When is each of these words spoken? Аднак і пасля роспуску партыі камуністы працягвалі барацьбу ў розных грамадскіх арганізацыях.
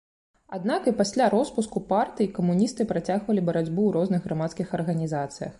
Аднак 0.57 0.87
і 0.91 0.93
пасля 1.01 1.27
роспуску 1.33 1.83
партыі 1.93 2.31
камуністы 2.39 2.89
працягвалі 2.95 3.47
барацьбу 3.51 3.81
ў 3.91 3.95
розных 3.99 4.21
грамадскіх 4.29 4.77
арганізацыях. 4.81 5.49